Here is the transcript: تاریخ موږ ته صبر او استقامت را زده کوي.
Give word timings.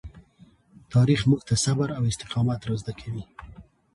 تاریخ 0.93 1.21
موږ 1.29 1.41
ته 1.47 1.55
صبر 1.63 1.89
او 1.97 2.03
استقامت 2.11 2.61
را 2.67 2.75
زده 2.81 2.93
کوي. 3.01 3.23